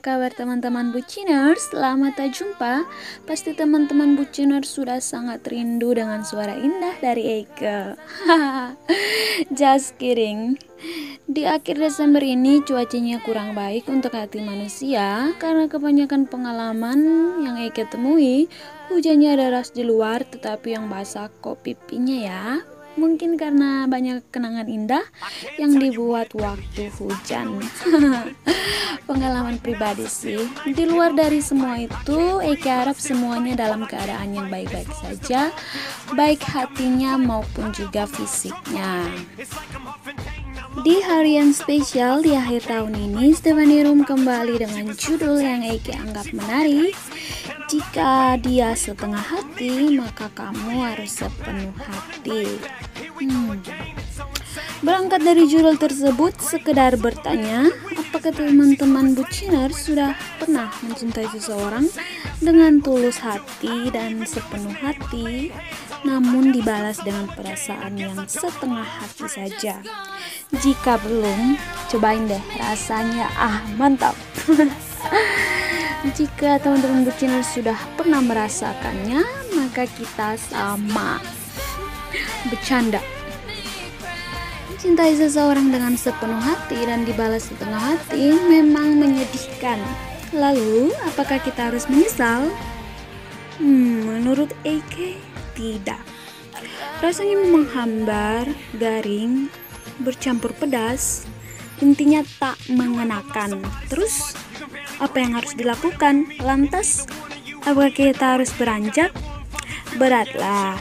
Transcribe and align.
teman-teman 0.00 0.90
buciners, 0.90 1.70
lama 1.70 2.10
tak 2.10 2.34
jumpa. 2.34 2.82
Pasti 3.28 3.54
teman-teman 3.54 4.18
buciners 4.18 4.66
sudah 4.72 4.98
sangat 4.98 5.46
rindu 5.46 5.94
dengan 5.94 6.26
suara 6.26 6.56
indah 6.56 6.98
dari 6.98 7.44
Eike. 7.44 7.94
Just 9.58 9.94
kidding. 10.00 10.58
Di 11.24 11.46
akhir 11.46 11.78
Desember 11.78 12.20
ini 12.20 12.60
cuacanya 12.66 13.22
kurang 13.22 13.54
baik 13.54 13.86
untuk 13.86 14.12
hati 14.12 14.42
manusia 14.42 15.32
karena 15.38 15.70
kebanyakan 15.70 16.26
pengalaman 16.26 17.00
yang 17.40 17.56
Eike 17.60 17.86
temui, 17.86 18.50
hujannya 18.90 19.38
deras 19.38 19.70
di 19.70 19.86
luar 19.86 20.26
tetapi 20.26 20.74
yang 20.74 20.90
basah 20.90 21.30
kok 21.38 21.62
pipinya 21.62 22.18
ya. 22.18 22.73
Mungkin 22.94 23.34
karena 23.34 23.90
banyak 23.90 24.22
kenangan 24.30 24.70
indah 24.70 25.04
yang 25.58 25.74
dibuat 25.78 26.30
waktu 26.38 26.90
hujan. 26.94 27.58
Pengalaman 29.08 29.58
pribadi 29.58 30.06
sih. 30.06 30.40
Di 30.64 30.86
luar 30.86 31.12
dari 31.12 31.42
semua 31.42 31.76
itu, 31.76 32.38
Eki 32.40 32.70
harap 32.70 32.96
semuanya 32.96 33.66
dalam 33.66 33.84
keadaan 33.84 34.32
yang 34.32 34.48
baik-baik 34.48 34.88
saja, 34.94 35.50
baik 36.14 36.40
hatinya 36.46 37.18
maupun 37.18 37.74
juga 37.74 38.06
fisiknya. 38.06 39.10
Di 40.82 40.98
hari 41.06 41.38
yang 41.38 41.54
spesial 41.54 42.18
di 42.24 42.34
akhir 42.34 42.66
tahun 42.66 42.98
ini, 42.98 43.30
Stephanie 43.30 43.86
Room 43.86 44.02
kembali 44.02 44.58
dengan 44.58 44.90
judul 44.94 45.38
yang 45.38 45.62
Eki 45.62 45.94
anggap 45.94 46.26
menarik. 46.34 46.98
Jika 47.64 48.36
dia 48.44 48.76
setengah 48.76 49.24
hati, 49.24 49.96
maka 49.96 50.28
kamu 50.36 50.84
harus 50.84 51.16
sepenuh 51.16 51.72
hati. 51.80 52.60
Hmm. 53.24 53.56
Berangkat 54.84 55.24
dari 55.24 55.48
judul 55.48 55.80
tersebut, 55.80 56.36
sekedar 56.44 57.00
bertanya, 57.00 57.72
apakah 57.96 58.36
teman-teman 58.36 59.16
buciner 59.16 59.72
sudah 59.72 60.12
pernah 60.36 60.68
mencintai 60.84 61.24
seseorang 61.32 61.88
dengan 62.44 62.84
tulus 62.84 63.16
hati 63.24 63.88
dan 63.88 64.28
sepenuh 64.28 64.76
hati, 64.84 65.48
namun 66.04 66.52
dibalas 66.52 67.00
dengan 67.00 67.32
perasaan 67.32 67.96
yang 67.96 68.28
setengah 68.28 68.84
hati 68.84 69.24
saja? 69.24 69.80
Jika 70.52 71.00
belum, 71.00 71.56
cobain 71.88 72.28
deh 72.28 72.44
rasanya. 72.60 73.32
Ah, 73.40 73.64
mantap. 73.80 74.12
Jika 76.12 76.60
teman-teman 76.60 77.08
buciner 77.08 77.40
sudah 77.40 77.80
pernah 77.96 78.20
merasakannya, 78.20 79.24
maka 79.56 79.88
kita 79.88 80.36
sama 80.36 81.16
bercanda. 82.52 83.00
Mencintai 84.68 85.16
seseorang 85.16 85.72
dengan 85.72 85.96
sepenuh 85.96 86.36
hati 86.44 86.76
dan 86.84 87.08
dibalas 87.08 87.48
setengah 87.48 87.96
hati 87.96 88.36
memang 88.36 89.00
menyedihkan. 89.00 89.80
Lalu, 90.36 90.92
apakah 91.08 91.40
kita 91.40 91.72
harus 91.72 91.88
menyesal? 91.88 92.52
Hmm, 93.56 94.04
menurut 94.04 94.52
AK, 94.60 95.16
tidak. 95.56 96.04
Rasanya 97.00 97.40
memang 97.40 97.64
hambar, 97.72 98.44
garing, 98.76 99.48
bercampur 100.04 100.52
pedas, 100.52 101.24
intinya 101.84 102.24
tak 102.40 102.56
mengenakan. 102.72 103.60
Terus, 103.92 104.32
apa 104.96 105.20
yang 105.20 105.36
harus 105.36 105.52
dilakukan? 105.52 106.32
Lantas, 106.40 107.04
apakah 107.68 107.92
kita 107.92 108.40
harus 108.40 108.48
beranjak? 108.56 109.12
Beratlah, 110.00 110.80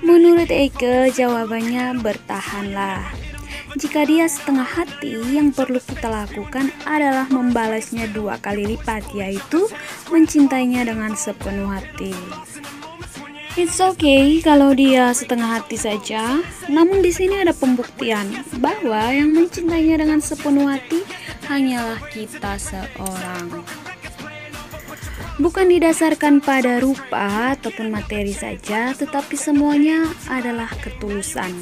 Menurut 0.00 0.48
Eike, 0.48 1.12
jawabannya 1.12 2.00
bertahanlah. 2.00 3.04
Jika 3.76 4.08
dia 4.08 4.24
setengah 4.24 4.64
hati, 4.64 5.12
yang 5.30 5.52
perlu 5.52 5.76
kita 5.76 6.08
lakukan 6.08 6.72
adalah 6.88 7.28
membalasnya 7.28 8.08
dua 8.08 8.40
kali 8.40 8.64
lipat, 8.64 9.12
yaitu 9.12 9.68
mencintainya 10.08 10.88
dengan 10.88 11.12
sepenuh 11.12 11.68
hati. 11.68 12.16
It's 13.60 13.76
okay 13.76 14.40
kalau 14.40 14.72
dia 14.72 15.12
setengah 15.12 15.60
hati 15.60 15.76
saja, 15.76 16.40
namun 16.72 17.04
di 17.04 17.12
sini 17.12 17.44
ada 17.44 17.52
pembuktian 17.52 18.24
bahwa 18.56 19.12
yang 19.12 19.36
mencintainya 19.36 20.00
dengan 20.00 20.16
sepenuh 20.16 20.64
hati 20.64 21.04
hanyalah 21.44 22.00
kita 22.08 22.56
seorang 22.56 23.60
bukan 25.36 25.76
didasarkan 25.76 26.40
pada 26.40 26.80
rupa 26.80 27.52
ataupun 27.52 27.92
materi 27.92 28.32
saja, 28.32 28.96
tetapi 28.96 29.36
semuanya 29.36 30.08
adalah 30.32 30.72
ketulusan. 30.80 31.52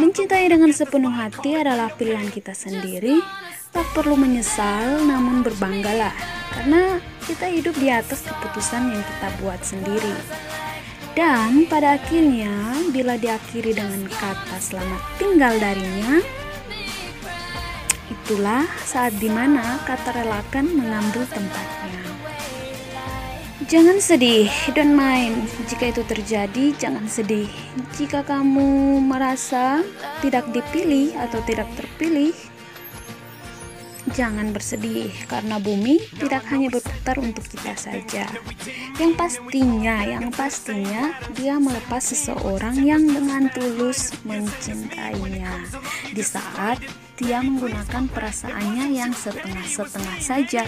Mencintai 0.00 0.48
dengan 0.48 0.72
sepenuh 0.72 1.12
hati 1.12 1.60
adalah 1.60 1.92
pilihan 1.92 2.32
kita 2.32 2.56
sendiri, 2.56 3.20
tak 3.68 3.84
perlu 3.92 4.16
menyesal 4.16 5.04
namun 5.04 5.44
berbanggalah, 5.44 6.16
karena 6.56 7.04
kita 7.28 7.52
hidup 7.52 7.76
di 7.76 7.92
atas 7.92 8.24
keputusan 8.24 8.96
yang 8.96 9.04
kita 9.04 9.28
buat 9.44 9.60
sendiri. 9.60 10.16
Dan 11.12 11.68
pada 11.68 12.00
akhirnya, 12.00 12.80
bila 12.88 13.20
diakhiri 13.20 13.76
dengan 13.76 14.08
kata 14.08 14.56
selamat 14.56 15.02
tinggal 15.20 15.52
darinya, 15.60 16.24
itulah 18.08 18.64
saat 18.80 19.12
di 19.20 19.28
mana 19.28 19.76
kata 19.84 20.24
relakan 20.24 20.72
mengambil 20.72 21.28
tempatnya. 21.28 22.00
Jangan 23.68 24.00
sedih, 24.00 24.48
don't 24.72 24.96
mind. 24.96 25.48
Jika 25.68 25.92
itu 25.92 26.00
terjadi, 26.08 26.72
jangan 26.80 27.04
sedih. 27.04 27.48
Jika 27.96 28.24
kamu 28.24 29.00
merasa 29.04 29.84
tidak 30.24 30.48
dipilih 30.48 31.12
atau 31.20 31.44
tidak 31.44 31.68
terpilih, 31.76 32.32
jangan 34.10 34.50
bersedih 34.50 35.14
karena 35.30 35.62
bumi 35.62 36.02
tidak 36.18 36.42
hanya 36.50 36.68
berputar 36.68 37.16
untuk 37.22 37.46
kita 37.46 37.78
saja. 37.78 38.26
Yang 38.98 39.12
pastinya, 39.14 40.02
yang 40.02 40.34
pastinya 40.34 41.14
dia 41.38 41.62
melepas 41.62 42.02
seseorang 42.02 42.82
yang 42.82 43.06
dengan 43.06 43.46
tulus 43.54 44.10
mencintainya 44.26 45.62
di 46.10 46.22
saat 46.26 46.82
dia 47.22 47.38
menggunakan 47.38 48.10
perasaannya 48.10 48.98
yang 48.98 49.14
setengah-setengah 49.14 50.18
saja. 50.18 50.66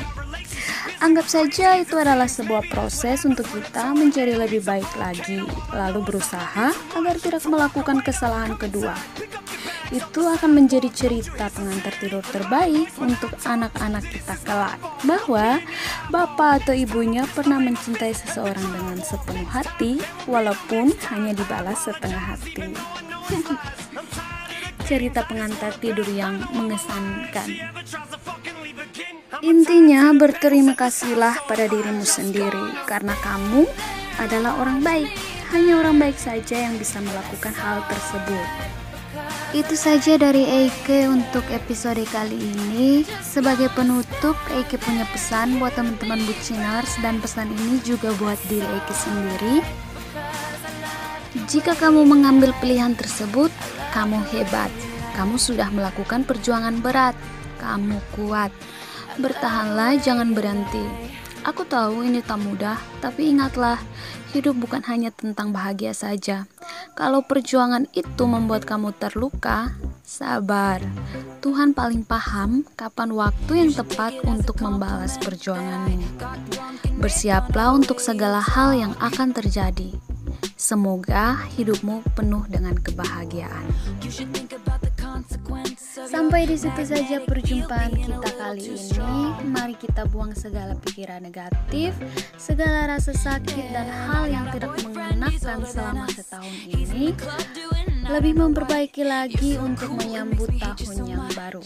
Anggap 1.03 1.27
saja 1.27 1.77
itu 1.83 1.99
adalah 1.99 2.31
sebuah 2.31 2.71
proses 2.71 3.27
untuk 3.27 3.45
kita 3.51 3.91
menjadi 3.93 4.39
lebih 4.39 4.62
baik 4.62 4.89
lagi, 4.97 5.43
lalu 5.75 6.01
berusaha 6.06 6.71
agar 6.72 7.16
tidak 7.19 7.43
melakukan 7.51 7.99
kesalahan 8.01 8.55
kedua. 8.55 8.95
Itu 9.93 10.25
akan 10.25 10.56
menjadi 10.56 10.89
cerita 10.89 11.50
pengantar 11.53 11.93
tidur 12.00 12.25
terbaik 12.25 12.89
untuk 12.97 13.34
anak-anak 13.45 14.05
kita 14.09 14.37
kelak, 14.45 14.81
bahwa 15.05 15.61
bapak 16.09 16.65
atau 16.65 16.72
ibunya 16.72 17.28
pernah 17.33 17.61
mencintai 17.61 18.17
seseorang 18.17 18.65
dengan 18.65 18.99
sepenuh 19.05 19.49
hati, 19.49 20.00
walaupun 20.25 20.95
hanya 21.12 21.37
dibalas 21.37 21.84
setengah 21.84 22.22
hati. 22.37 22.72
cerita 24.84 25.25
pengantar 25.25 25.72
tidur 25.81 26.05
yang 26.12 26.45
mengesankan. 26.53 27.49
Intinya 29.41 30.12
berterima 30.15 30.77
kasihlah 30.77 31.41
pada 31.49 31.65
dirimu 31.66 32.05
sendiri 32.05 32.84
karena 32.84 33.16
kamu 33.25 33.65
adalah 34.21 34.61
orang 34.61 34.84
baik. 34.84 35.11
Hanya 35.53 35.81
orang 35.81 35.97
baik 36.01 36.19
saja 36.19 36.69
yang 36.69 36.77
bisa 36.77 37.01
melakukan 37.01 37.55
hal 37.56 37.84
tersebut. 37.89 38.49
Itu 39.55 39.79
saja 39.79 40.19
dari 40.19 40.43
Eike 40.43 41.07
untuk 41.07 41.47
episode 41.55 42.03
kali 42.11 42.35
ini. 42.35 43.07
Sebagai 43.23 43.71
penutup, 43.71 44.35
Eike 44.51 44.75
punya 44.83 45.07
pesan 45.15 45.63
buat 45.63 45.79
teman-teman 45.79 46.19
bucinars 46.27 46.99
dan 46.99 47.22
pesan 47.22 47.55
ini 47.55 47.78
juga 47.87 48.11
buat 48.19 48.39
diri 48.51 48.66
Eike 48.66 48.95
sendiri. 48.95 49.57
Jika 51.47 51.78
kamu 51.78 52.03
mengambil 52.03 52.51
pilihan 52.59 52.99
tersebut, 52.99 53.55
kamu 53.95 54.19
hebat. 54.34 54.71
Kamu 55.15 55.39
sudah 55.39 55.71
melakukan 55.71 56.27
perjuangan 56.27 56.83
berat. 56.83 57.15
Kamu 57.63 58.03
kuat. 58.19 58.51
Bertahanlah, 59.22 59.95
jangan 60.03 60.34
berhenti. 60.34 60.83
Aku 61.47 61.63
tahu 61.63 62.03
ini 62.03 62.25
tak 62.25 62.43
mudah, 62.43 62.81
tapi 62.99 63.31
ingatlah, 63.31 63.78
hidup 64.34 64.59
bukan 64.59 64.83
hanya 64.91 65.15
tentang 65.15 65.55
bahagia 65.55 65.95
saja. 65.95 66.49
Kalau 66.95 67.27
perjuangan 67.27 67.91
itu 67.91 68.23
membuat 68.23 68.63
kamu 68.71 68.95
terluka, 68.95 69.75
sabar. 70.07 70.79
Tuhan 71.43 71.75
paling 71.75 72.07
paham 72.07 72.63
kapan 72.79 73.11
waktu 73.11 73.53
yang 73.67 73.71
tepat 73.75 74.15
untuk 74.23 74.63
membalas 74.63 75.19
perjuanganmu. 75.19 76.07
Bersiaplah 77.03 77.75
untuk 77.75 77.99
segala 77.99 78.39
hal 78.39 78.79
yang 78.79 78.95
akan 79.03 79.35
terjadi. 79.35 79.91
Semoga 80.55 81.45
hidupmu 81.59 82.07
penuh 82.15 82.47
dengan 82.47 82.79
kebahagiaan. 82.79 83.67
Sampai 85.95 86.47
di 86.51 86.59
situ 86.59 86.83
saja 86.83 87.22
perjumpaan 87.22 87.95
kita 87.95 88.30
kali 88.34 88.74
ini. 88.74 89.16
Mari 89.47 89.74
kita 89.78 90.04
buang 90.10 90.34
segala 90.34 90.74
pikiran 90.78 91.22
negatif, 91.22 91.95
segala 92.36 92.91
rasa 92.91 93.15
sakit 93.15 93.71
dan 93.71 93.86
hal 93.89 94.27
yang 94.27 94.47
tidak 94.51 94.74
mengenakan 94.83 95.62
selama 95.62 96.06
setahun 96.10 96.56
ini. 96.66 97.15
Lebih 98.04 98.34
memperbaiki 98.36 99.03
lagi 99.06 99.56
untuk 99.56 99.97
menyambut 99.97 100.53
tahun 100.60 100.97
yang 101.09 101.24
baru. 101.33 101.65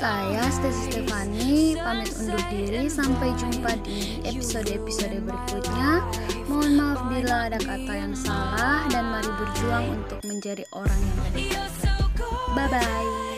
Saya 0.00 0.48
Stasi 0.48 0.88
Stefani 0.88 1.76
pamit 1.76 2.08
undur 2.16 2.40
diri 2.48 2.88
sampai 2.88 3.36
jumpa 3.36 3.76
di 3.84 4.16
episode-episode 4.24 5.20
berikutnya. 5.28 6.00
Mohon 6.48 6.72
maaf 6.80 7.00
bila 7.12 7.52
ada 7.52 7.60
kata 7.60 7.92
yang 8.08 8.16
salah 8.16 8.88
dan 8.88 9.12
mari 9.12 9.28
berjuang 9.28 10.00
untuk 10.00 10.24
menjadi 10.24 10.64
orang 10.72 10.96
yang 10.96 11.18
lebih 11.28 11.52
baik. 11.52 12.16
Bye 12.56 12.68
bye. 12.72 13.29